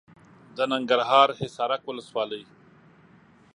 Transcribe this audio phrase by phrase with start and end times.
[0.55, 2.43] د ننګرهار حصارک ولسوالي.